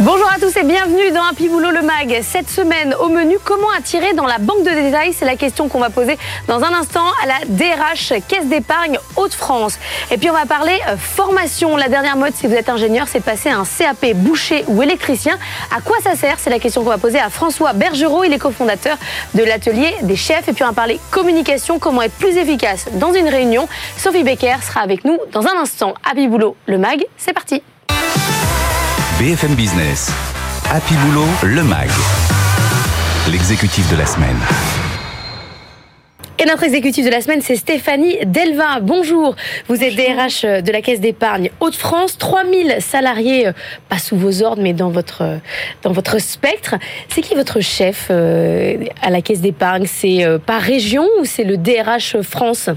[0.00, 2.20] Bonjour à tous et bienvenue dans Happy Boulot le Mag.
[2.20, 5.14] Cette semaine au menu, comment attirer dans la banque de détail?
[5.14, 6.18] C'est la question qu'on va poser
[6.48, 9.78] dans un instant à la DRH Caisse d'épargne Hauts-de-France.
[10.10, 11.78] Et puis on va parler euh, formation.
[11.78, 15.38] La dernière mode, si vous êtes ingénieur, c'est de passer un CAP boucher ou électricien.
[15.74, 16.38] À quoi ça sert?
[16.40, 18.24] C'est la question qu'on va poser à François Bergerot.
[18.24, 18.98] Il est cofondateur
[19.32, 20.46] de l'atelier des chefs.
[20.46, 23.66] Et puis on va parler communication, comment être plus efficace dans une réunion.
[23.96, 25.94] Sophie Becker sera avec nous dans un instant.
[26.04, 27.62] Happy Boulot le Mag, c'est parti.
[29.18, 30.12] BFM Business.
[30.70, 31.88] Happy Boulot, le MAG.
[33.32, 34.36] L'exécutif de la semaine.
[36.38, 38.80] Et notre exécutif de la semaine, c'est Stéphanie Delva.
[38.82, 39.34] Bonjour.
[39.68, 42.18] Vous êtes DRH de la Caisse d'épargne Hauts-de-France.
[42.18, 43.52] 3000 salariés, euh,
[43.88, 45.38] pas sous vos ordres, mais dans votre, euh,
[45.82, 46.74] dans votre spectre.
[47.08, 49.86] C'est qui votre chef euh, à la Caisse d'épargne?
[49.86, 52.68] C'est par région ou c'est le DRH France?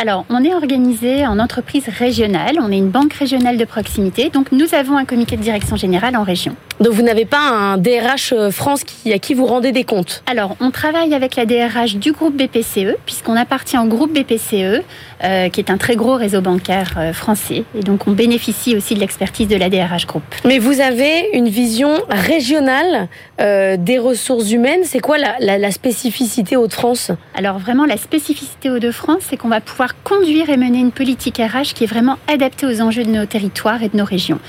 [0.00, 2.58] Alors, on est organisé en entreprise régionale.
[2.60, 4.30] On est une banque régionale de proximité.
[4.30, 6.54] Donc, nous avons un comité de direction générale en région.
[6.80, 10.22] Donc, vous n'avez pas un DRH euh, France qui, à qui vous rendez des comptes
[10.30, 14.82] Alors, on travaille avec la DRH du groupe BPCE, puisqu'on appartient au groupe BPCE,
[15.24, 17.64] euh, qui est un très gros réseau bancaire euh, français.
[17.76, 20.22] Et donc, on bénéficie aussi de l'expertise de la DRH Group.
[20.44, 24.80] Mais vous avez une vision régionale des ressources humaines.
[24.82, 29.60] C'est quoi la, la, la spécificité Hauts-de-France Alors, vraiment, la spécificité Hauts-de-France, c'est qu'on va
[29.60, 33.26] pouvoir conduire et mener une politique RH qui est vraiment adaptée aux enjeux de nos
[33.26, 34.40] territoires et de nos régions.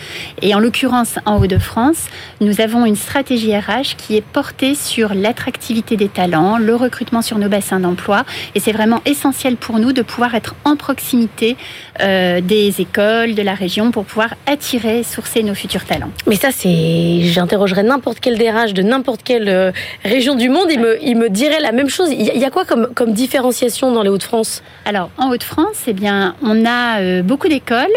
[0.42, 2.08] Et en l'occurrence, en Hauts-de-France,
[2.42, 7.38] nous avons une stratégie RH qui est portée sur l'attractivité des talents, le recrutement sur
[7.38, 8.26] nos bassins d'emploi.
[8.56, 11.58] Et c'est vraiment essentiel pour nous de pouvoir être en proximité
[12.02, 16.12] euh, des écoles, de la région, pour pouvoir attirer, sourcer nos futurs talents.
[16.28, 19.72] Mais ça, c'est, j'interrogerais n'importe quel DRH de n'importe quelle euh,
[20.04, 22.10] région du monde, il me, il me dirait la même chose.
[22.12, 24.64] Il y a quoi comme, comme différenciation dans les Hauts-de-France?
[24.86, 27.88] Alors, en Hauts-de-France, eh bien, on a euh, beaucoup d'écoles.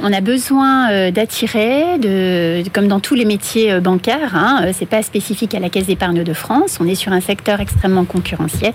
[0.00, 4.34] On a besoin euh, d'attirer, de, comme dans tous les métiers euh, bancaires.
[4.34, 6.78] Hein, c'est pas spécifique à la Caisse d'épargne de France.
[6.80, 8.72] On est sur un secteur extrêmement concurrentiel,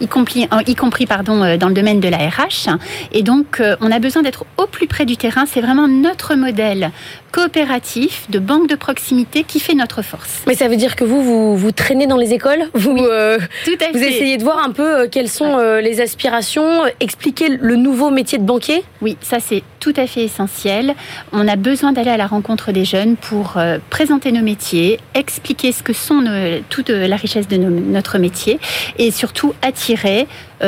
[0.00, 2.68] y compris, y compris pardon, dans le domaine de la RH.
[3.12, 5.44] Et donc, on a besoin d'être au plus près du terrain.
[5.46, 6.90] C'est vraiment notre modèle
[7.32, 10.42] coopératif de banque de proximité qui fait notre force.
[10.46, 12.64] Mais ça veut dire que vous, vous, vous traînez dans les écoles?
[12.74, 17.76] Vous, tout à vous essayez de voir un peu quelles sont les aspirations, expliquer le
[17.76, 18.82] nouveau métier de banquier?
[19.00, 20.94] Oui, ça c'est tout à fait essentiel.
[21.32, 25.72] On a besoin d'aller à la rencontre des jeunes pour euh, présenter nos métiers, expliquer
[25.72, 26.22] ce que sont
[26.68, 28.58] toute la richesse de notre métier
[28.98, 30.26] et surtout attirer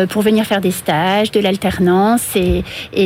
[0.09, 2.63] pour venir faire des stages, de l'alternance et,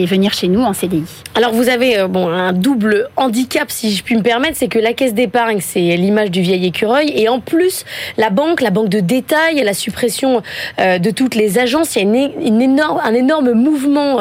[0.07, 1.05] venir chez nous en CDI.
[1.35, 4.79] Alors vous avez euh, bon, un double handicap, si je puis me permettre, c'est que
[4.79, 7.85] la caisse d'épargne, c'est l'image du vieil écureuil, et en plus,
[8.17, 10.43] la banque, la banque de détail, la suppression
[10.79, 14.19] euh, de toutes les agences, il y a une, énorme, un énorme mouvement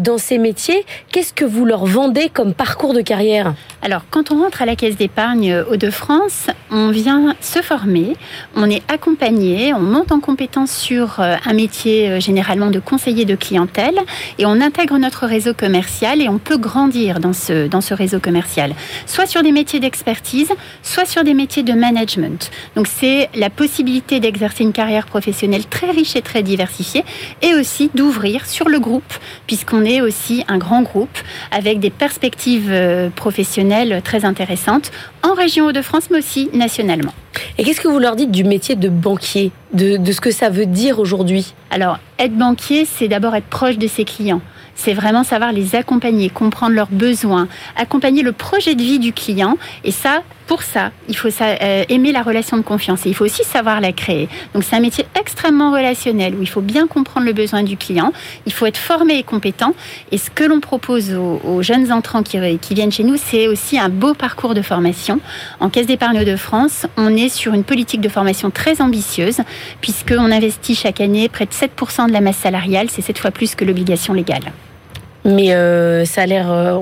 [0.00, 0.84] dans ces métiers.
[1.12, 3.54] Qu'est-ce que vous leur vendez comme parcours de carrière?
[3.82, 8.16] Alors, quand on rentre à la caisse d'épargne Hauts-de-France, on vient se former,
[8.56, 13.34] on est accompagné, on monte en compétence sur un métier euh, généralement de conseiller de
[13.34, 13.98] clientèle
[14.38, 18.20] et on intègre notre réseau commercial et on peut grandir dans ce, dans ce réseau
[18.20, 18.74] commercial,
[19.06, 20.50] soit sur des métiers d'expertise,
[20.82, 22.50] soit sur des métiers de management.
[22.76, 27.04] Donc c'est la possibilité d'exercer une carrière professionnelle très riche et très diversifiée
[27.42, 29.14] et aussi d'ouvrir sur le groupe
[29.46, 31.18] puisqu'on est aussi un grand groupe
[31.50, 34.90] avec des perspectives euh, professionnelles très intéressantes
[35.22, 37.12] en région Hauts-de-France mais aussi nationalement.
[37.58, 40.66] Et qu'est-ce que vous leur dites du métier de banquier, de, ce que ça veut
[40.66, 41.54] dire aujourd'hui?
[41.70, 44.40] Alors, être banquier, c'est d'abord être proche de ses clients
[44.76, 49.58] c'est vraiment savoir les accompagner, comprendre leurs besoins, accompagner le projet de vie du client.
[49.84, 53.24] Et ça, pour ça, il faut euh, aimer la relation de confiance et il faut
[53.24, 54.28] aussi savoir la créer.
[54.52, 58.12] Donc c'est un métier extrêmement relationnel où il faut bien comprendre le besoin du client,
[58.46, 59.74] il faut être formé et compétent.
[60.10, 63.78] Et ce que l'on propose aux, jeunes entrants qui, qui viennent chez nous, c'est aussi
[63.78, 65.20] un beau parcours de formation.
[65.60, 69.42] En Caisse d'épargne de France, on est sur une politique de formation très ambitieuse
[69.80, 73.54] puisqu'on investit chaque année près de 7% de la masse salariale, c'est sept fois plus
[73.54, 74.50] que l'obligation légale.
[75.24, 76.80] Mais euh, ça a l'air, euh,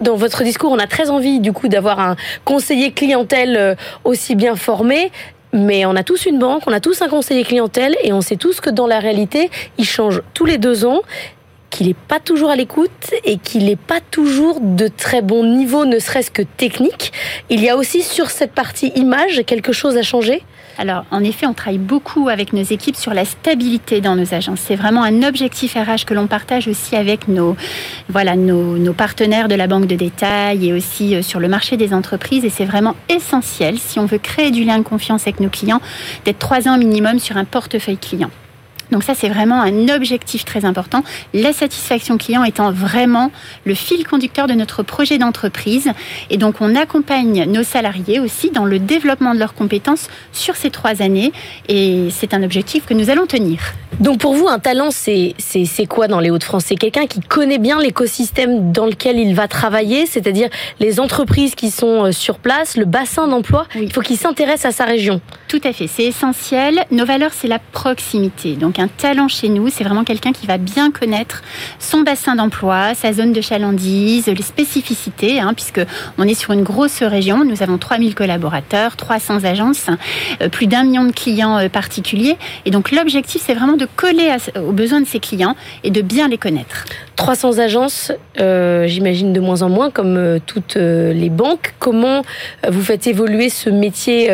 [0.00, 4.34] dans votre discours, on a très envie du coup d'avoir un conseiller clientèle euh, aussi
[4.34, 5.10] bien formé.
[5.52, 8.36] Mais on a tous une banque, on a tous un conseiller clientèle et on sait
[8.36, 11.00] tous que dans la réalité, il change tous les deux ans
[11.70, 12.90] qu'il n'est pas toujours à l'écoute
[13.24, 17.12] et qu'il n'est pas toujours de très bon niveau, ne serait-ce que technique.
[17.50, 20.42] Il y a aussi sur cette partie image quelque chose à changer?
[20.80, 24.60] Alors, en effet, on travaille beaucoup avec nos équipes sur la stabilité dans nos agences.
[24.60, 27.56] C'est vraiment un objectif RH que l'on partage aussi avec nos,
[28.08, 31.76] voilà, nos, nos, partenaires de la banque de détail et aussi euh, sur le marché
[31.76, 32.44] des entreprises.
[32.44, 35.80] Et c'est vraiment essentiel, si on veut créer du lien de confiance avec nos clients,
[36.24, 38.30] d'être trois ans minimum sur un portefeuille client.
[38.90, 41.02] Donc ça, c'est vraiment un objectif très important.
[41.34, 43.30] La satisfaction client étant vraiment
[43.64, 45.90] le fil conducteur de notre projet d'entreprise.
[46.30, 50.70] Et donc, on accompagne nos salariés aussi dans le développement de leurs compétences sur ces
[50.70, 51.32] trois années.
[51.68, 53.60] Et c'est un objectif que nous allons tenir.
[54.00, 55.34] Donc, pour vous, un talent, c'est
[55.88, 56.64] quoi dans les Hauts-de-France?
[56.66, 60.48] C'est quelqu'un qui connaît bien l'écosystème dans lequel il va travailler, c'est-à-dire
[60.78, 63.66] les entreprises qui sont euh, sur place, le bassin d'emploi.
[63.74, 65.20] Il faut qu'il s'intéresse à sa région.
[65.48, 66.84] Tout à fait, c'est essentiel.
[66.90, 68.54] Nos valeurs, c'est la proximité.
[68.54, 69.68] Donc, un talent chez nous.
[69.68, 71.42] C'est vraiment quelqu'un qui va bien connaître
[71.78, 75.80] son bassin d'emploi, sa zone de chalandise, les spécificités, hein, puisque
[76.16, 77.44] on est sur une grosse région.
[77.44, 79.86] Nous avons 3000 collaborateurs, 300 agences,
[80.42, 82.36] euh, plus d'un million de clients euh, particuliers.
[82.64, 86.28] Et donc l'objectif, c'est vraiment de coller aux besoins de ces clients et de bien
[86.28, 86.84] les connaître.
[87.16, 91.74] 300 agences, euh, j'imagine de moins en moins, comme toutes les banques.
[91.78, 92.22] Comment
[92.68, 94.30] vous faites évoluer ce métier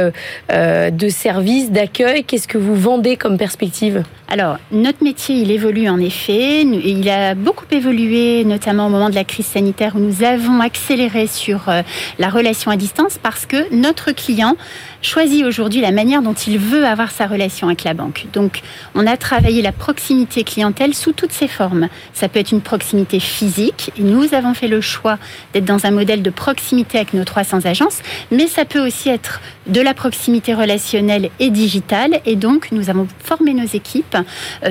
[0.50, 2.24] de service, d'accueil?
[2.24, 4.02] Qu'est-ce que vous vendez comme perspective?
[4.34, 6.62] Alors, notre métier, il évolue en effet.
[6.62, 11.28] Il a beaucoup évolué, notamment au moment de la crise sanitaire où nous avons accéléré
[11.28, 11.82] sur euh,
[12.18, 14.56] la relation à distance parce que notre client
[15.02, 18.26] choisit aujourd'hui la manière dont il veut avoir sa relation avec la banque.
[18.32, 18.62] Donc,
[18.96, 21.88] on a travaillé la proximité clientèle sous toutes ses formes.
[22.12, 25.18] Ça peut être une proximité physique, nous avons fait le choix
[25.52, 28.00] d'être dans un modèle de proximité avec nos 300 agences,
[28.32, 33.06] mais ça peut aussi être de la proximité relationnelle et digitale, et donc nous avons
[33.22, 34.16] formé nos équipes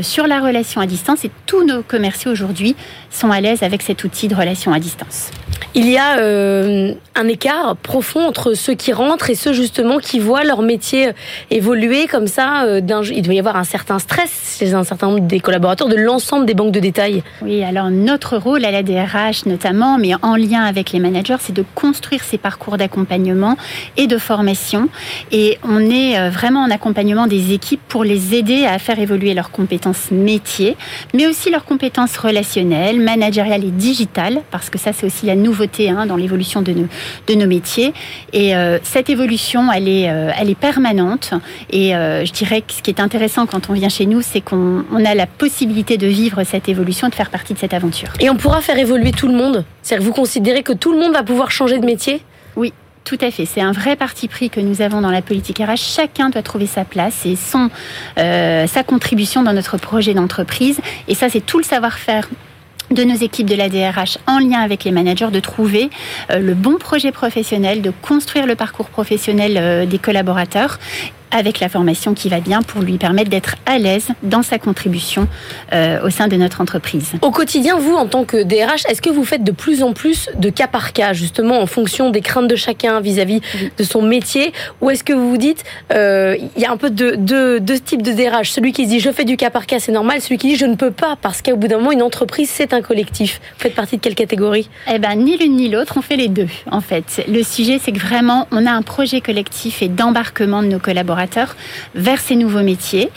[0.02, 2.76] sur la relation à distance, et tous nos commerciaux aujourd'hui
[3.10, 5.32] sont à l'aise avec cet outil de relation à distance.
[5.76, 10.20] Il y a euh, un écart profond entre ceux qui rentrent et ceux justement qui
[10.20, 11.10] voient leur métier
[11.50, 12.66] évoluer comme ça.
[12.66, 15.96] Euh, il doit y avoir un certain stress chez un certain nombre des collaborateurs de
[15.96, 17.24] l'ensemble des banques de détail.
[17.42, 21.54] Oui, alors notre rôle à la DRH notamment, mais en lien avec les managers, c'est
[21.54, 23.58] de construire ces parcours d'accompagnement
[23.98, 24.90] et de formation.
[25.32, 29.34] Et on est euh, vraiment en accompagnement des équipes pour les aider à faire évoluer
[29.44, 30.78] leurs compétences métiers,
[31.14, 35.90] mais aussi leurs compétences relationnelles, managériales et digitales, parce que ça c'est aussi la nouveauté
[35.90, 37.94] hein, dans l'évolution de nos, métiers.
[38.32, 41.34] Et euh, cette évolution, elle est, euh, permanente.
[41.72, 44.40] Et euh, je dirais que ce qui est intéressant quand on vient chez nous, c'est
[44.40, 48.10] qu'on on a la possibilité de vivre cette évolution, de faire partie de cette aventure.
[48.20, 49.66] Et on pourra faire évoluer tout le monde?
[49.82, 52.22] C'est-à-dire que vous considérez que tout le monde va pouvoir changer de métier?
[53.04, 53.46] Tout à fait.
[53.46, 55.78] C'est un vrai parti pris que nous avons dans la politique RH.
[55.78, 57.70] Chacun doit trouver sa place et son,
[58.16, 60.80] sa contribution dans notre projet d'entreprise.
[61.08, 62.30] Et ça, c'est tout le savoir-faire
[62.92, 65.90] de nos équipes de la DRH en lien avec les managers de trouver
[66.32, 70.80] euh, le bon projet professionnel, de construire le parcours professionnel euh, des collaborateurs
[71.34, 75.28] avec la formation qui va bien pour lui permettre d'être à l'aise dans sa contribution
[75.74, 77.14] euh, au sein de notre entreprise.
[77.22, 80.30] Au quotidien, vous, en tant que DRH, est-ce que vous faites de plus en plus
[80.36, 83.42] de cas par cas, justement en fonction des craintes de chacun vis-à-vis
[83.78, 84.54] de son métier?
[84.82, 88.04] Ou est-ce que vous vous dites, euh, il y a un peu de deux types
[88.04, 90.22] de DRH Celui qui se dit je fais du cas par cas, c'est normal.
[90.22, 92.74] Celui qui dit je ne peux pas, parce qu'au bout d'un moment, une entreprise, c'est
[92.74, 93.42] un collectif.
[93.58, 94.70] Vous faites partie de quelle catégorie?
[94.92, 97.24] Eh ben, ni l'une ni l'autre, on fait les deux, en fait.
[97.28, 101.23] Le sujet, c'est que vraiment, on a un projet collectif et d'embarquement de nos collaborateurs
[101.96, 103.10] vers ces nouveaux métiers.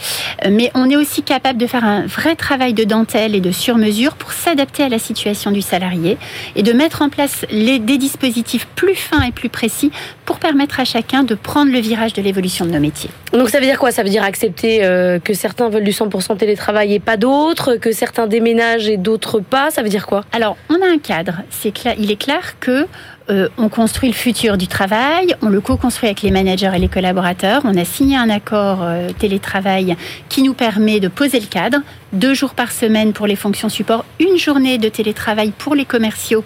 [0.45, 3.51] Euh, mais on est aussi capable de faire un vrai travail de dentelle et de
[3.51, 6.19] sur-mesure pour s'adapter à la situation du salarié
[6.55, 9.91] et de mettre en place les, des dispositifs plus fins et plus précis
[10.25, 13.11] pour permettre à chacun de prendre le virage de l'évolution de nos métiers.
[13.33, 13.93] Donc ça veut dire quoi?
[13.93, 17.93] Ça veut dire accepter euh, que certains veulent du 100% télétravail et pas d'autres, que
[17.93, 19.71] certains déménagent et d'autres pas?
[19.71, 20.25] Ça veut dire quoi?
[20.33, 21.43] Alors on a un cadre.
[21.51, 22.87] C'est clair, il est clair que
[23.29, 26.89] euh, on construit le futur du travail, on le co-construit avec les managers et les
[26.89, 27.63] collaborateurs.
[27.65, 29.97] On a signé un accord euh, télétravail
[30.29, 31.79] qui nous permet de poser le cadre.
[32.13, 36.45] Deux jours par semaine pour les fonctions support, une journée de télétravail pour les commerciaux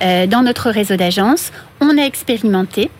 [0.00, 1.52] euh, dans notre réseau d'agences.
[1.80, 2.90] On a expérimenté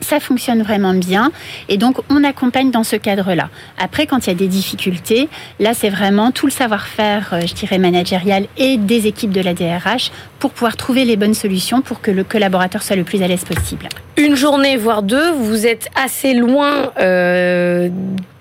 [0.00, 1.32] ça fonctionne vraiment bien
[1.68, 3.48] et donc on accompagne dans ce cadre-là.
[3.78, 5.28] Après, quand il y a des difficultés,
[5.58, 9.54] là c'est vraiment tout le savoir-faire, euh, je dirais, managérial et des équipes de la
[9.54, 13.28] DRH pour pouvoir trouver les bonnes solutions pour que le collaborateur soit le plus à
[13.28, 13.88] l'aise possible.
[14.16, 17.88] Une journée, voire deux, vous êtes assez loin euh,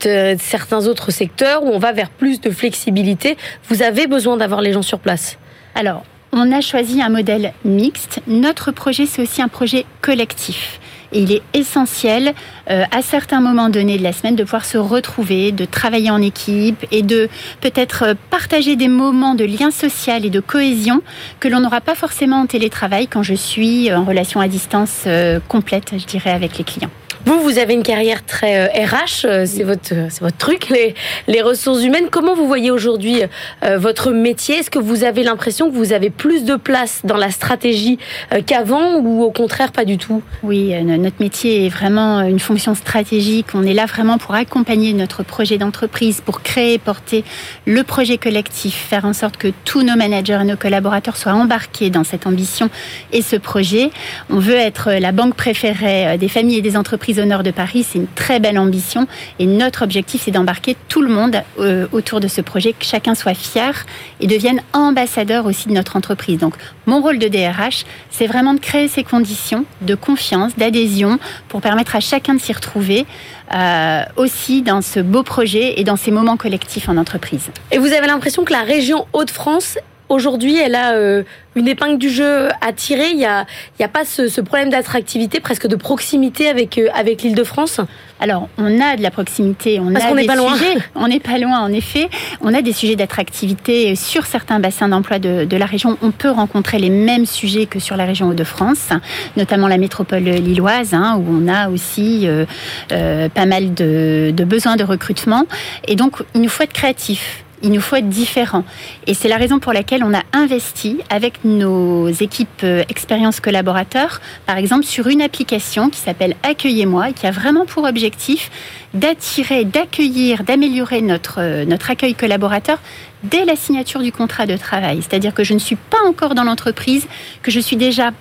[0.04, 3.38] de certains autres secteurs où on va vers plus de flexibilité.
[3.70, 5.38] Vous avez besoin d'avoir les gens sur place.
[5.76, 8.22] Alors, on a choisi un modèle mixte.
[8.28, 10.79] Notre projet, c'est aussi un projet collectif.
[11.12, 12.34] Et il est essentiel,
[12.70, 16.22] euh, à certains moments donnés de la semaine, de pouvoir se retrouver, de travailler en
[16.22, 17.30] équipe et de
[17.62, 21.02] peut-être partager des moments de lien social et de cohésion
[21.40, 25.40] que l'on n'aura pas forcément en télétravail quand je suis en relation à distance euh,
[25.48, 26.92] complète, je dirais, avec les clients.
[27.26, 30.96] Vous, vous avez une carrière très RH, euh, euh, c'est votre, c'est votre truc, les,
[31.28, 32.06] les ressources humaines.
[32.10, 33.24] Comment vous voyez aujourd'hui
[33.64, 34.56] euh, votre métier?
[34.56, 38.00] Est-ce que vous avez l'impression que vous avez plus de place dans la stratégie
[38.46, 40.22] qu'avant ou au contraire pas du tout?
[40.44, 43.48] Oui, notre métier est vraiment une fonction stratégique.
[43.54, 47.26] On est là vraiment pour accompagner notre projet d'entreprise, pour créer, porter
[47.66, 51.90] le projet collectif, faire en sorte que tous nos managers et nos collaborateurs soient embarqués
[51.90, 52.70] dans cette ambition
[53.12, 53.92] et ce projet.
[54.30, 58.00] On veut être la banque préférée des familles et des entreprises nord de Paris, c'est
[58.00, 59.08] une très belle ambition.
[59.40, 63.16] Et notre objectif, c'est d'embarquer tout le monde euh, autour de ce projet, que chacun
[63.16, 63.86] soit fier
[64.20, 66.38] et devienne ambassadeur aussi de notre entreprise.
[66.40, 71.62] Donc, mon rôle de DRH, c'est vraiment de créer ces conditions de confiance, d'adhésion, pour
[71.62, 73.06] permettre à chacun de s'y retrouver
[73.54, 77.50] euh, aussi dans ce beau projet et dans ces moments collectifs en entreprise.
[77.72, 79.78] Et vous avez l'impression que la région Hauts-de-France
[80.10, 81.24] aujourd'hui, elle a euh,
[81.56, 83.10] une épingle du jeu à tirer.
[83.12, 83.46] Il n'y a,
[83.80, 87.80] y a pas ce, ce problème d'attractivité, presque de proximité avec, euh, avec l'Île-de-France
[88.20, 89.80] Alors, on a de la proximité.
[89.80, 90.56] On Parce a qu'on n'est pas loin.
[90.56, 92.10] Sujets, on n'est pas loin, en effet.
[92.42, 95.98] On a des sujets d'attractivité sur certains bassins d'emploi de, de, la région.
[96.02, 98.90] On peut rencontrer les mêmes sujets que sur la région Hauts-de-France,
[99.38, 104.76] notamment la métropole lilloise, hein, où on a aussi euh, pas mal de, de besoins
[104.76, 105.46] de recrutement.
[105.88, 108.64] Et donc, il nous faut être créatifs il nous faut être différents.
[109.08, 114.22] Et c'est la raison pour laquelle on a investi avec nos équipes euh, expérience collaborateurs,
[114.46, 118.52] par exemple, sur une application qui s'appelle Accueillez-moi et qui a vraiment pour objectif
[118.94, 122.80] d'attirer, d'accueillir, d'améliorer notre, euh, notre accueil collaborateur
[123.24, 125.02] dès la signature du contrat de travail.
[125.02, 127.08] C'est-à-dire que je ne suis pas encore dans l'entreprise,
[127.44, 128.12] que je suis déjà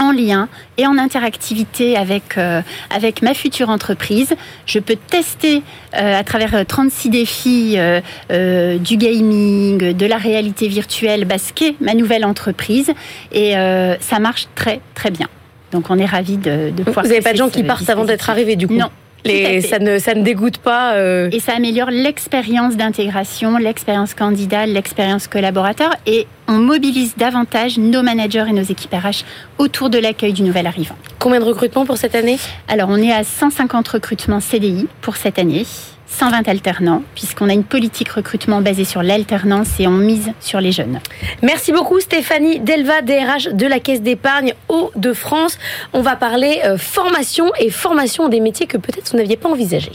[0.00, 4.34] en lien et en interactivité avec, euh, avec ma future entreprise.
[4.66, 5.62] Je peux tester
[5.94, 11.76] euh, à travers 36 euh, défis euh, du gaming, de la réalité virtuelle, ce qu'est
[11.80, 12.92] ma nouvelle entreprise.
[13.32, 13.52] Et
[14.00, 15.28] ça marche très très bien.
[15.72, 17.04] Donc on est ravis de, de pouvoir...
[17.04, 18.74] Vous n'avez pas de gens qui partent avant d'être arrivés du coup?
[18.74, 18.90] Non.
[19.24, 20.94] Les, ça, ne, ça ne dégoûte pas.
[20.94, 21.28] Euh...
[21.32, 25.94] Et ça améliore l'expérience d'intégration, l'expérience candidat, l'expérience collaborateur.
[26.06, 29.24] Et on mobilise davantage nos managers et nos équipes RH
[29.58, 30.96] autour de l'accueil du nouvel arrivant.
[31.18, 32.38] Combien de recrutements pour cette année?
[32.68, 35.66] Alors, on est à 150 recrutements CDI pour cette année.
[36.10, 40.72] 120 alternants, puisqu'on a une politique recrutement basée sur l'alternance et on mise sur les
[40.72, 41.00] jeunes.
[41.42, 45.58] Merci beaucoup Stéphanie Delva, DRH de la Caisse d'épargne Hauts-de-France.
[45.92, 49.92] On va parler euh, formation et formation des métiers que peut-être vous n'aviez pas envisagés.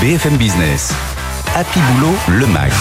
[0.00, 0.94] BFM Business,
[1.56, 2.72] Happy Boulot, le MAG.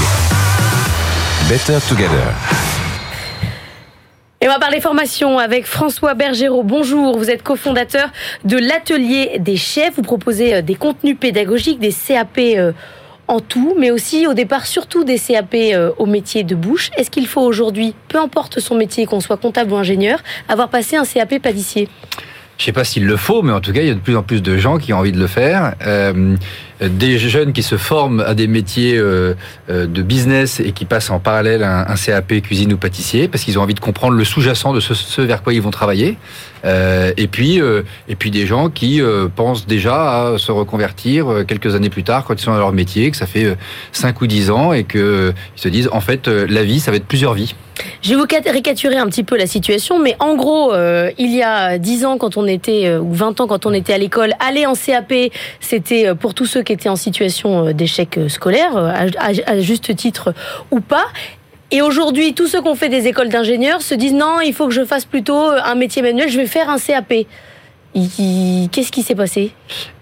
[1.49, 2.76] Better Together.
[4.47, 6.63] On va parler formation avec François Bergerot.
[6.63, 8.11] Bonjour, vous êtes cofondateur
[8.45, 9.95] de l'Atelier des chefs.
[9.97, 12.71] Vous proposez euh, des contenus pédagogiques, des CAP euh,
[13.27, 16.91] en tout, mais aussi au départ surtout des CAP euh, au métier de bouche.
[16.95, 20.95] Est-ce qu'il faut aujourd'hui, peu importe son métier, qu'on soit comptable ou ingénieur, avoir passé
[20.95, 21.89] un CAP pâtissier?
[22.57, 23.99] Je ne sais pas s'il le faut, mais en tout cas, il y a de
[23.99, 25.75] plus en plus de gens qui ont envie de le faire.
[26.81, 29.33] Des jeunes qui se forment à des métiers euh,
[29.69, 33.63] de business et qui passent en parallèle un, CAP cuisine ou pâtissier parce qu'ils ont
[33.63, 36.17] envie de comprendre le sous-jacent de ce, vers quoi ils vont travailler.
[36.65, 41.31] Euh, et puis, euh, et puis des gens qui euh, pensent déjà à se reconvertir
[41.31, 43.55] euh, quelques années plus tard quand ils sont dans leur métier, que ça fait
[43.91, 46.97] 5 ou 10 ans et que ils se disent en fait la vie, ça va
[46.97, 47.55] être plusieurs vies.
[48.01, 51.43] Je vais vous caricaturer un petit peu la situation, mais en gros, euh, il y
[51.43, 54.33] a 10 ans quand on était, euh, ou 20 ans quand on était à l'école,
[54.39, 55.13] aller en CAP,
[55.59, 60.33] c'était pour tous ceux qui étaient en situation d'échec scolaire, à, à, à, juste titre
[60.69, 61.05] ou pas.
[61.71, 64.67] Et aujourd'hui, tous ceux qui ont fait des écoles d'ingénieurs se disent non, il faut
[64.67, 67.25] que je fasse plutôt un métier manuel, je vais faire un CAP.
[67.93, 69.53] Qu'est-ce qui s'est passé?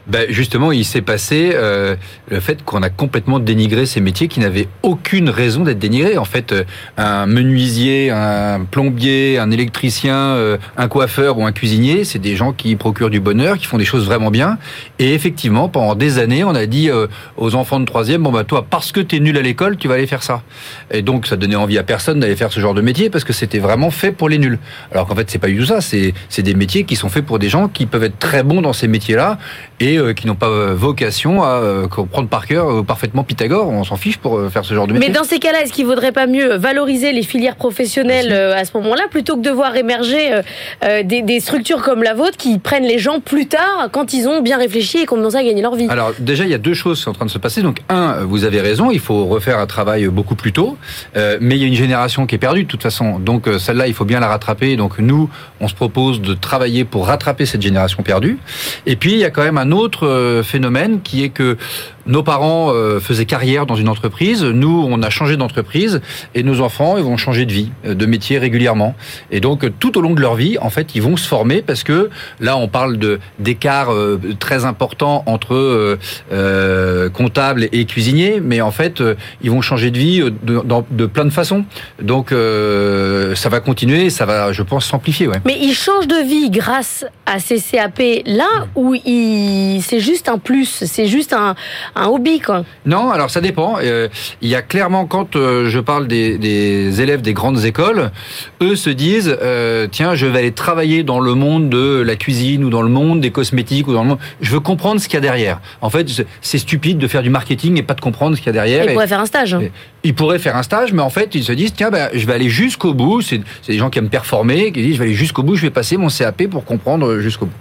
[0.07, 1.95] Ben justement, il s'est passé euh,
[2.29, 6.17] le fait qu'on a complètement dénigré ces métiers qui n'avaient aucune raison d'être dénigrés.
[6.17, 6.53] En fait,
[6.97, 12.53] un menuisier, un plombier, un électricien, euh, un coiffeur ou un cuisinier, c'est des gens
[12.53, 14.59] qui procurent du bonheur, qui font des choses vraiment bien.
[14.99, 17.07] Et effectivement, pendant des années, on a dit euh,
[17.37, 19.95] aux enfants de troisième, bon bah toi, parce que t'es nul à l'école, tu vas
[19.95, 20.43] aller faire ça.
[20.91, 23.33] Et donc, ça donnait envie à personne d'aller faire ce genre de métier parce que
[23.33, 24.59] c'était vraiment fait pour les nuls.
[24.91, 25.81] Alors qu'en fait, c'est pas du tout ça.
[25.81, 28.73] C'est des métiers qui sont faits pour des gens qui peuvent être très bons dans
[28.73, 29.39] ces métiers-là
[29.79, 33.69] et et euh, qui n'ont pas euh, vocation à euh, comprendre par cœur parfaitement Pythagore.
[33.69, 35.09] On s'en fiche pour faire ce genre de métier.
[35.09, 38.71] Mais dans ces cas-là, est-ce qu'il vaudrait pas mieux valoriser les filières professionnelles à ce
[38.77, 40.41] moment-là plutôt que de voir émerger
[41.03, 44.41] des, des structures comme la vôtre qui prennent les gens plus tard quand ils ont
[44.41, 45.87] bien réfléchi et commencé à gagner leur vie?
[45.89, 47.61] Alors déjà, il y a deux choses qui sont en train de se passer.
[47.61, 50.77] Donc un, vous avez raison, il faut refaire un travail beaucoup plus tôt,
[51.15, 53.19] Euh, mais il y a une génération qui est perdue de toute façon.
[53.19, 54.75] Donc euh, celle-là, il faut bien la rattraper.
[54.75, 58.37] Donc nous, on se propose de travailler pour rattraper cette génération perdue.
[58.85, 61.57] Et puis il y a quand même un autre euh, phénomène qui est que
[62.07, 66.01] nos parents euh, faisaient carrière dans une entreprise, nous on a changé d'entreprise
[66.33, 68.95] et nos enfants ils vont changer de vie, euh, de métier régulièrement.
[69.31, 71.61] Et donc euh, tout au long de leur vie, en fait, ils vont se former
[71.61, 72.09] parce que
[72.39, 75.97] là on parle de d'écart euh, très important entre euh,
[76.31, 79.01] euh, comptable et cuisinier, mais en fait
[79.41, 81.65] ils vont changer de vie de, de plein de façons.
[82.01, 85.27] Donc euh, ça va continuer, ça va, je pense, s'amplifier.
[85.27, 85.41] Ouais.
[85.45, 89.81] Mais ils changent de vie grâce à ces CAP là où ils...
[89.81, 91.55] c'est juste un plus, c'est juste un,
[91.95, 92.63] un hobby quoi.
[92.85, 93.77] Non, alors ça dépend.
[93.81, 94.07] Euh,
[94.41, 98.11] il y a clairement, quand euh, je parle des, des élèves des grandes écoles,
[98.61, 102.63] eux se disent, euh, tiens, je vais aller travailler dans le monde de la cuisine
[102.63, 104.19] ou dans le monde des cosmétiques ou dans le monde.
[104.41, 105.59] Je veux comprendre ce qu'il y a derrière.
[105.81, 106.07] En fait,
[106.41, 108.83] c'est- stupide de faire du marketing et pas de comprendre ce qu'il y a derrière.
[108.85, 109.53] Ils Et- pourraient faire un stage.
[109.53, 109.61] hein.
[109.61, 109.71] et-
[110.05, 112.33] ils pourraient faire un stage, mais en fait, ils se disent, tiens, ben, je vais
[112.33, 113.21] aller jusqu'au bout.
[113.21, 115.71] C'est des gens qui aiment performer, qui disent, je vais aller jusqu'au bout, je vais
[115.71, 117.57] passer mon CAP pour comprendre jusqu'au bout.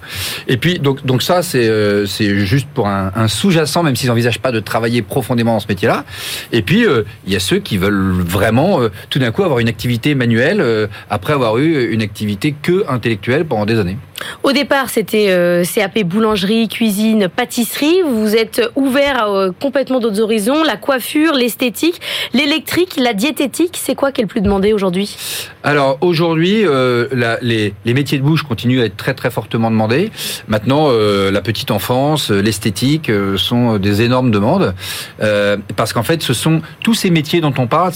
[0.47, 4.41] Et puis, donc, donc ça, c'est euh, c'est juste pour un, sous-jacent, même s'ils n'envisagent
[4.41, 6.05] pas de travailler profondément dans ce métier-là.
[6.53, 9.59] Et puis, euh, il y a ceux qui veulent vraiment, euh, tout d'un coup, avoir
[9.59, 13.97] une activité manuelle euh, après avoir eu une activité que intellectuelle pendant des années.
[14.43, 18.03] Au départ, c'était euh, CAP boulangerie, cuisine, pâtisserie.
[18.07, 20.63] Vous êtes ouvert à euh, complètement d'autres horizons.
[20.63, 22.01] La coiffure, l'esthétique,
[22.35, 23.79] l'électrique, la diététique.
[23.81, 25.17] C'est quoi qui est le plus demandé aujourd'hui?
[25.62, 27.07] Alors aujourd'hui, euh,
[27.41, 30.11] les, les métiers de bouche continuent à être très très fortement demandés.
[30.49, 34.75] Maintenant, euh, la petite enfance, euh, l'esthétique euh, sont des énormes demandes
[35.23, 37.93] euh, parce qu'en fait, ce sont tous ces métiers dont on parle.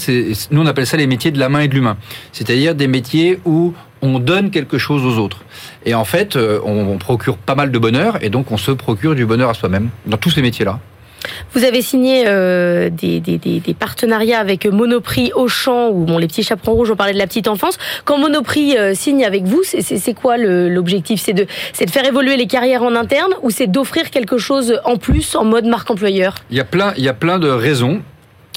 [0.51, 1.97] Nous, on appelle ça les métiers de la main et de l'humain,
[2.31, 5.43] c'est-à-dire des métiers où on donne quelque chose aux autres.
[5.85, 9.13] Et en fait, euh, on procure pas mal de bonheur et donc on se procure
[9.13, 10.79] du bonheur à soi-même dans tous ces métiers-là.
[11.53, 16.91] Vous avez signé euh, des, partenariats avec Monoprix, Auchan ou bon, les petits chaperons rouges,
[16.91, 17.77] on parlait de la petite enfance.
[18.05, 21.21] Quand Monoprix euh, signe avec vous, c'est- quoi l'objectif?
[21.21, 21.45] C'est de,
[21.89, 25.65] faire évoluer les carrières en interne ou c'est d'offrir quelque chose en plus en mode
[25.65, 26.35] marque employeur?
[26.49, 28.01] Il y a plein, de raisons.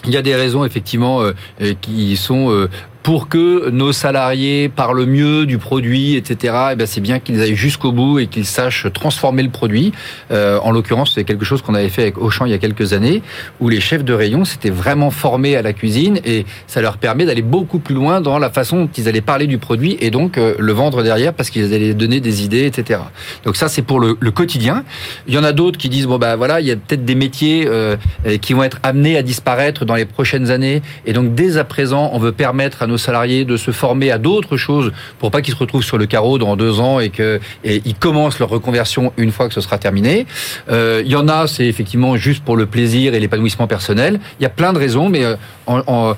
[0.06, 2.68] Il y a des raisons effectivement euh, euh, qui sont euh,
[3.02, 6.54] pour que nos salariés parlent mieux du produit, etc.
[6.72, 9.92] Et ben c'est bien qu'ils aillent jusqu'au bout et qu'ils sachent transformer le produit.
[10.30, 12.92] Euh, en l'occurrence, c'est quelque chose qu'on avait fait avec Auchan il y a quelques
[12.92, 13.22] années,
[13.60, 17.24] où les chefs de rayon s'étaient vraiment formés à la cuisine et ça leur permet
[17.24, 20.38] d'aller beaucoup plus loin dans la façon dont ils allaient parler du produit et donc
[20.38, 23.00] euh, le vendre derrière parce qu'ils allaient donner des idées, etc.
[23.44, 24.84] Donc ça, c'est pour le, le quotidien.
[25.26, 27.14] Il y en a d'autres qui disent bon bah voilà, il y a peut-être des
[27.14, 27.96] métiers euh,
[28.40, 32.10] qui vont être amenés à disparaître dans les prochaines années, et donc dès à présent,
[32.12, 35.54] on veut permettre à nos salariés de se former à d'autres choses pour pas qu'ils
[35.54, 39.12] se retrouvent sur le carreau dans deux ans et que et ils commencent leur reconversion
[39.16, 40.26] une fois que ce sera terminé.
[40.70, 44.20] Euh, il y en a, c'est effectivement juste pour le plaisir et l'épanouissement personnel.
[44.40, 46.14] Il y a plein de raisons, mais euh, en,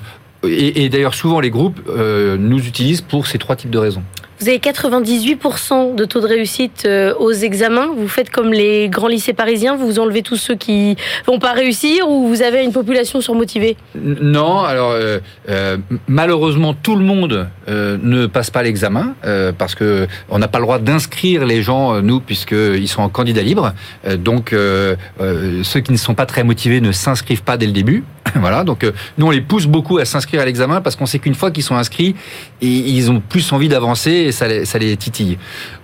[0.47, 4.03] et d'ailleurs souvent les groupes euh, nous utilisent pour ces trois types de raisons.
[4.39, 7.87] Vous avez 98% de taux de réussite euh, aux examens.
[7.95, 12.09] Vous faites comme les grands lycées parisiens, vous enlevez tous ceux qui vont pas réussir
[12.09, 13.77] ou vous avez une population surmotivée?
[13.95, 19.15] Non, alors euh, euh, malheureusement tout le monde ne passe pas l'examen
[19.57, 23.41] parce que on n'a pas le droit d'inscrire les gens nous puisqu'ils sont en candidat
[23.41, 23.73] libre.
[24.17, 28.03] Donc ceux qui ne sont pas très motivés ne s'inscrivent pas dès le début.
[28.35, 31.19] voilà, donc euh, nous on les pousse beaucoup à s'inscrire à l'examen parce qu'on sait
[31.19, 32.15] qu'une fois qu'ils sont inscrits,
[32.61, 35.37] et ils ont plus envie d'avancer et ça les, ça les titille.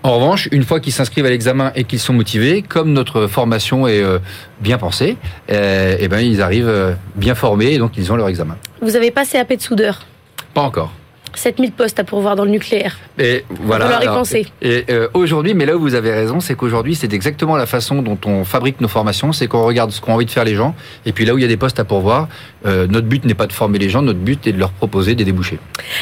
[0.03, 3.87] En revanche, une fois qu'ils s'inscrivent à l'examen et qu'ils sont motivés, comme notre formation
[3.87, 4.19] est euh,
[4.59, 5.17] bien pensée,
[5.51, 8.57] euh, eh ben ils arrivent euh, bien formés et donc ils ont leur examen.
[8.81, 10.05] Vous avez pas CAP de soudeur
[10.53, 10.91] Pas encore.
[11.33, 12.97] 7000 postes à pourvoir dans le nucléaire.
[13.19, 14.03] Et voilà.
[14.03, 14.47] y penser.
[14.61, 18.01] Et euh, aujourd'hui, mais là où vous avez raison, c'est qu'aujourd'hui, c'est exactement la façon
[18.01, 20.75] dont on fabrique nos formations, c'est qu'on regarde ce qu'ont envie de faire les gens,
[21.05, 22.27] et puis là où il y a des postes à pourvoir,
[22.65, 25.15] euh, notre but n'est pas de former les gens, notre but est de leur proposer
[25.15, 25.59] des débouchés.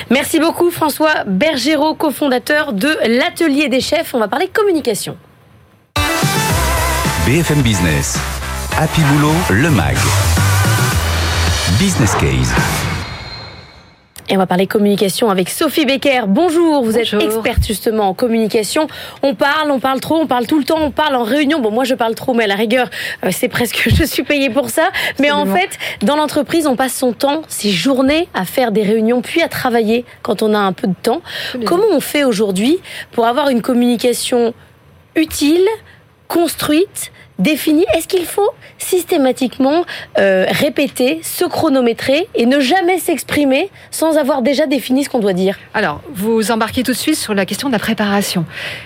[0.10, 4.14] Merci beaucoup François Bergerot, cofondateur de l'Atelier des chefs.
[4.14, 5.18] On va parler communication.
[7.26, 8.18] BFM Business.
[8.78, 9.98] Happy Boulot, le MAG.
[11.80, 12.79] Business Case.
[14.32, 16.28] Et on va parler communication avec Sophie Becker.
[16.28, 18.86] Bonjour, vous êtes experte justement en communication.
[19.24, 21.60] On parle, on parle trop, on parle tout le temps, on parle en réunion.
[21.60, 22.92] Bon, moi je parle trop, mais à la rigueur,
[23.26, 24.92] euh, c'est presque, je suis payée pour ça.
[25.20, 29.24] Mais en fait, dans l'entreprise, on passe son temps, ses journées à faire des réunions,
[29.24, 31.24] puis à travailler quand on a un peu de temps.
[31.66, 32.78] Comment on fait aujourd'hui
[33.12, 34.54] pour avoir une communication
[35.16, 35.66] utile,
[36.28, 37.86] construite, défini.
[37.96, 39.86] Est-ce qu'il faut systématiquement
[40.18, 45.34] euh, répéter, se chronométrer et ne jamais s'exprimer sans avoir déjà défini ce qu'on doit
[45.34, 45.58] dire?
[45.74, 48.46] Alors, vous embarquez tout de suite sur la question de la préparation.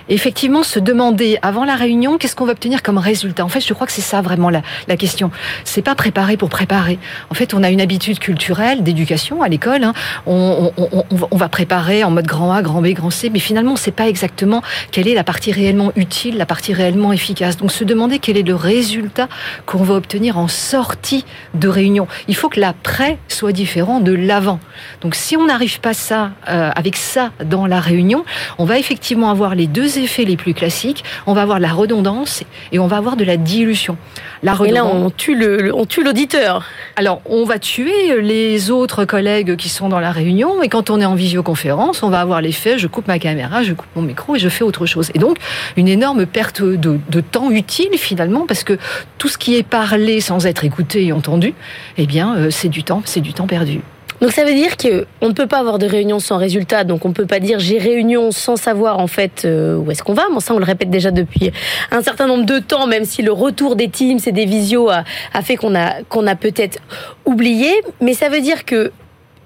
[0.09, 3.43] Effectivement, se demander avant la réunion qu'est-ce qu'on va obtenir comme résultat?
[3.43, 5.31] En fait, je crois que c'est ça vraiment la, la question.
[5.63, 6.99] C'est pas préparer pour préparer.
[7.29, 9.83] En fait, on a une habitude culturelle d'éducation à l'école.
[9.83, 9.93] Hein.
[10.25, 13.75] On, on, va préparer en mode grand A, grand B, grand C, mais finalement, on
[13.75, 14.61] ne sait pas exactement
[14.91, 17.57] quelle est la partie réellement utile, la partie réellement efficace.
[17.57, 19.27] Donc, se demander quel est le résultat
[19.65, 22.07] qu'on va obtenir en sortie de réunion.
[22.27, 24.59] Il faut que l'après soit différent de l'avant.
[25.01, 28.25] Donc, si on n'arrive pas ça euh, avec ça dans la réunion,
[28.57, 31.03] on va effectivement avoir les deux effets les plus classiques.
[31.27, 33.97] On va avoir la redondance et on va avoir de la dilution.
[34.41, 34.69] La redondance.
[34.69, 36.65] Et là, on tue le, on tue l'auditeur.
[36.95, 40.61] Alors, on va tuer les autres collègues qui sont dans la réunion.
[40.63, 43.73] Et quand on est en visioconférence, on va avoir l'effet je coupe ma caméra, je
[43.73, 45.11] coupe mon micro et je fais autre chose.
[45.13, 45.37] Et donc,
[45.77, 48.77] une énorme perte de, de temps utile finalement, parce que
[49.17, 51.53] tout ce qui est parlé sans être écouté et entendu,
[51.97, 53.81] eh bien, euh, c'est du temps, c'est du temps perdu.
[54.21, 57.09] Donc ça veut dire qu'on ne peut pas avoir de réunion sans résultat, donc on
[57.09, 60.23] ne peut pas dire j'ai réunion sans savoir en fait euh, où est-ce qu'on va.
[60.31, 61.51] Bon ça on le répète déjà depuis
[61.91, 65.03] un certain nombre de temps, même si le retour des teams et des visios a,
[65.33, 66.79] a fait qu'on a qu'on a peut-être
[67.25, 67.69] oublié.
[67.99, 68.93] Mais ça veut dire que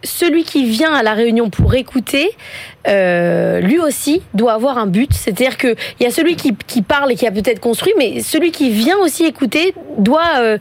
[0.04, 2.30] celui qui vient à la réunion pour écouter,
[2.88, 5.14] euh, lui aussi doit avoir un but.
[5.14, 8.52] C'est-à-dire qu'il y a celui qui, qui, parle et qui a peut-être construit, mais celui
[8.52, 10.58] qui vient aussi écouter doit euh,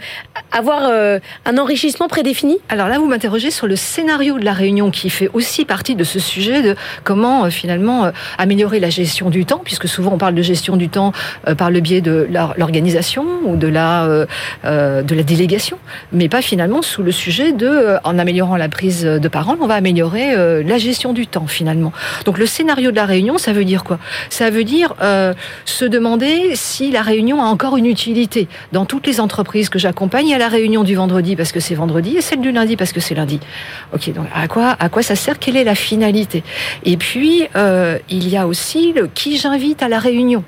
[0.52, 2.58] avoir euh, un enrichissement prédéfini.
[2.68, 6.04] Alors là, vous m'interrogez sur le scénario de la réunion qui fait aussi partie de
[6.04, 10.18] ce sujet de comment euh, finalement euh, améliorer la gestion du temps, puisque souvent on
[10.18, 11.12] parle de gestion du temps
[11.58, 14.26] par le biais de l'organisation ou de la,
[14.64, 15.78] de la délégation,
[16.12, 19.74] mais pas finalement sous le sujet de, en améliorant la prise de parole, on va
[19.74, 21.92] améliorer la gestion du temps finalement.
[22.24, 23.98] Donc le scénario de la réunion, ça veut dire quoi?
[24.30, 28.48] Ça veut dire euh, se demander si la réunion a encore une utilité.
[28.72, 31.60] Dans toutes les entreprises que j'accompagne, il y a la réunion du vendredi parce que
[31.60, 33.40] c'est vendredi et celle du lundi parce que c'est lundi.
[33.92, 35.38] Ok, donc à quoi à quoi ça sert?
[35.38, 36.42] Quelle est la finalité?
[36.84, 40.44] Et puis euh, il y a aussi le qui j'invite à la réunion.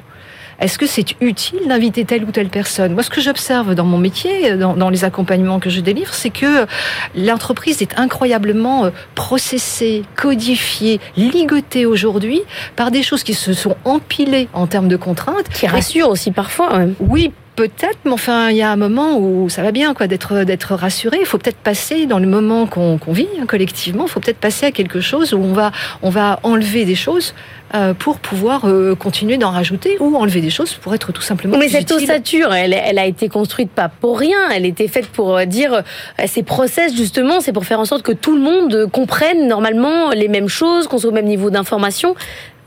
[0.60, 2.94] Est-ce que c'est utile d'inviter telle ou telle personne?
[2.94, 6.30] Moi, ce que j'observe dans mon métier, dans, dans, les accompagnements que je délivre, c'est
[6.30, 6.66] que
[7.14, 12.42] l'entreprise est incroyablement euh, processée, codifiée, ligotée aujourd'hui
[12.74, 15.48] par des choses qui se sont empilées en termes de contraintes.
[15.48, 16.80] Qui rassurent aussi parfois.
[16.98, 20.44] Oui, Peut-être, mais enfin, il y a un moment où ça va bien, quoi, d'être
[20.44, 21.18] d'être rassuré.
[21.18, 24.04] Il faut peut-être passer dans le moment qu'on vit hein, collectivement.
[24.06, 27.34] Il faut peut-être passer à quelque chose où on va on va enlever des choses
[27.74, 31.58] euh, pour pouvoir euh, continuer d'en rajouter ou enlever des choses pour être tout simplement.
[31.58, 34.38] Mais cette ossature, elle, elle a été construite pas pour rien.
[34.54, 35.82] Elle était faite pour euh, dire
[36.26, 40.28] ces process justement, c'est pour faire en sorte que tout le monde comprenne normalement les
[40.28, 42.14] mêmes choses, qu'on soit au même niveau d'information.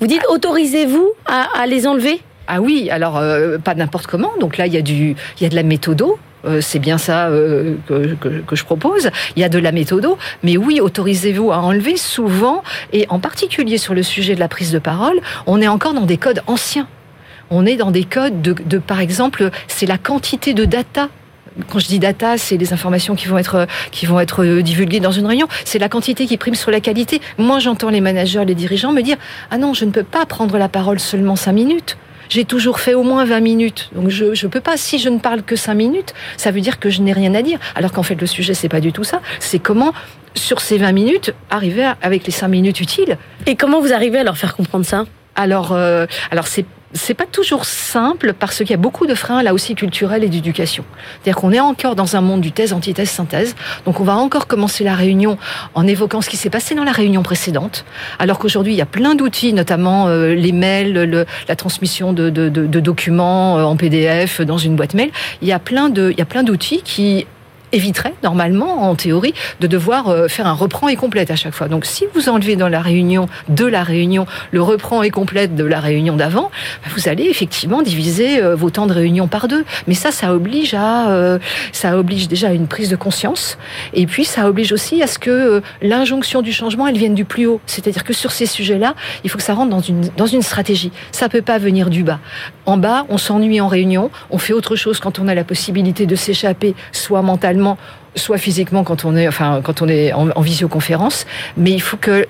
[0.02, 2.20] Vous dites, autorisez-vous à, à les enlever?
[2.48, 4.32] Ah oui, alors euh, pas n'importe comment.
[4.40, 6.18] Donc là, il y a du, il y a de la méthodo.
[6.44, 9.12] Euh, c'est bien ça euh, que, je propose.
[9.36, 13.78] Il y a de la méthodo, mais oui, autorisez-vous à enlever souvent, et en particulier
[13.78, 16.88] sur le sujet de la prise de parole, on est encore dans des codes anciens.
[17.52, 21.10] On est dans des codes de, de par exemple, c'est la quantité de data
[21.70, 25.12] quand je dis data, c'est les informations qui vont être qui vont être divulguées dans
[25.12, 25.50] une réunion.
[25.66, 27.20] C'est la quantité qui prime sur la qualité.
[27.38, 29.18] Moi, j'entends les managers, les dirigeants me dire
[29.52, 31.98] ah non, je ne peux pas prendre la parole seulement cinq minutes
[32.32, 33.90] j'ai toujours fait au moins 20 minutes.
[33.94, 36.80] Donc je ne peux pas, si je ne parle que 5 minutes, ça veut dire
[36.80, 37.60] que je n'ai rien à dire.
[37.76, 39.22] Alors qu'en fait, le sujet, c'est pas du tout ça.
[39.40, 39.92] C'est comment,
[40.34, 43.18] sur ces 20 minutes, arriver avec les 5 minutes utiles.
[43.48, 45.06] Et comment vous arrivez à leur faire comprendre ça?
[45.36, 49.44] Alors, euh, alors c'est c'est pas toujours simple parce qu'il y a beaucoup de freins
[49.44, 50.84] là aussi culturels et d'éducation.
[51.22, 53.56] C'est-à-dire qu'on est encore dans un monde du thèse, antithèse, synthèse.
[53.86, 55.38] Donc on va encore commencer la réunion
[55.74, 57.86] en évoquant ce qui s'est passé dans la réunion précédente,
[58.20, 63.58] alors qu'aujourd'hui il y a plein d'outils, notamment euh, les mails, la transmission de, documents
[63.58, 65.12] euh, en PDF dans une boîte mail.
[65.42, 67.26] Il y a plein il y a plein d'outils qui
[67.72, 71.68] éviterait normalement, en théorie, de devoir euh, faire un reprend et complète à chaque fois.
[71.68, 75.64] Donc si vous enlevez dans la réunion de la réunion le reprend et complète de
[75.64, 76.52] la réunion d'avant,
[76.84, 79.64] bah, vous allez effectivement diviser euh, vos temps de réunion par deux.
[79.88, 81.40] Mais ça, ça oblige à, euh,
[81.72, 83.58] ça oblige déjà à une prise de conscience.
[83.94, 87.46] Et puis ça oblige aussi à ce que l'injonction du changement, elle vienne du plus
[87.46, 87.62] haut.
[87.66, 90.92] C'est-à-dire que sur ces sujets-là, il faut que ça rentre dans une dans une stratégie.
[91.12, 92.20] Ça peut pas venir du bas.
[92.66, 96.06] En bas, on s'ennuie en réunion, on fait autre chose quand on a la possibilité
[96.06, 97.61] de s'échapper, soit mentalement
[98.16, 102.26] soit physiquement quand on est, en, visioconférence, mais il faut que,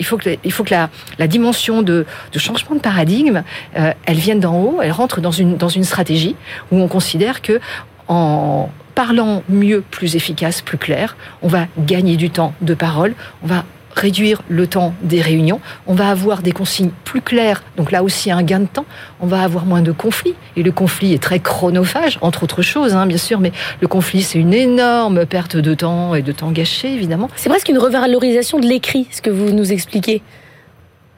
[1.17, 3.43] la, dimension de, de, changement de paradigme,
[3.77, 6.35] euh, elle vienne d'en haut, elle rentre dans une, dans une stratégie
[6.71, 7.59] où on considère que
[8.07, 13.47] en parlant mieux, plus efficace, plus clair, on va gagner du temps de parole, on
[13.47, 13.63] va
[13.95, 18.31] réduire le temps des réunions, on va avoir des consignes plus claires, donc là aussi
[18.31, 18.85] un gain de temps,
[19.19, 22.93] on va avoir moins de conflits, et le conflit est très chronophage, entre autres choses,
[22.93, 23.51] hein, bien sûr, mais
[23.81, 27.29] le conflit c'est une énorme perte de temps et de temps gâché, évidemment.
[27.35, 30.21] C'est presque une revalorisation de l'écrit, ce que vous nous expliquez.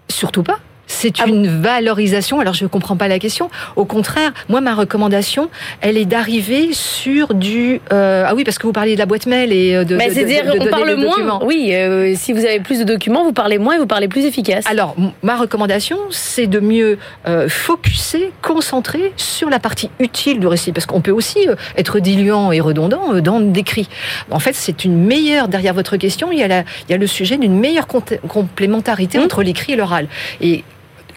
[0.10, 0.60] Surtout pas.
[0.86, 2.40] C'est Ah une valorisation.
[2.40, 3.50] Alors je ne comprends pas la question.
[3.76, 5.50] Au contraire, moi ma recommandation,
[5.82, 9.26] elle est d'arriver sur du euh, ah oui parce que vous parliez de la boîte
[9.26, 9.96] mail et euh, de.
[9.96, 11.40] Mais c'est-à-dire, on parle le moins.
[11.44, 14.26] Oui, euh, si vous avez plus de documents, vous parlez moins et vous parlez plus
[14.26, 14.66] efficace.
[14.68, 20.72] Alors, ma recommandation, c'est de mieux euh, focuser, concentrer sur la partie utile du récit,
[20.74, 23.88] parce qu'on peut aussi euh, être diluant et redondant euh, dans décrit.
[24.32, 26.98] En fait, c'est une meilleure, derrière votre question, il y a, la- il y a
[26.98, 29.24] le sujet d'une meilleure complémentarité Mmh.
[29.24, 30.08] entre l'écrit et l'oral.
[30.42, 30.64] Et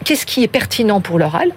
[0.07, 1.51] qu'est-ce qui est pertinent pour l'oral?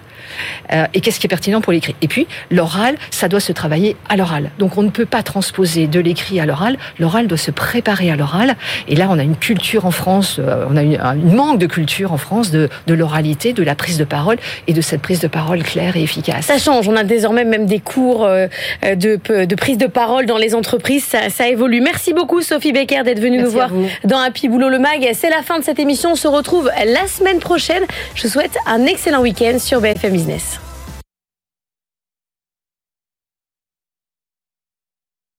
[0.73, 1.95] Euh, et qu'est-ce qui est pertinent pour l'écrit?
[2.01, 4.51] Et puis, l'oral, ça doit se travailler à l'oral.
[4.59, 6.77] Donc, on ne peut pas transposer de l'écrit à l'oral.
[6.99, 8.55] L'oral doit se préparer à l'oral.
[8.87, 11.67] Et là, on a une culture en France, euh, on a une, un manque de
[11.67, 15.19] culture en France de, de l'oralité, de la prise de parole et de cette prise
[15.19, 16.45] de parole claire et efficace.
[16.45, 16.87] Ça change.
[16.87, 18.47] On a désormais même des cours euh,
[18.83, 21.03] de, de prise de parole dans les entreprises.
[21.03, 21.81] Ça, ça évolue.
[21.81, 23.87] Merci beaucoup, Sophie Becker, d'être venue nous Merci voir vous.
[24.03, 25.09] dans Happy Boulot le Mag.
[25.13, 26.11] C'est la fin de cette émission.
[26.11, 27.83] On se retrouve la semaine prochaine.
[28.15, 30.70] Je vous souhaite un excellent week-end sur BFM Business.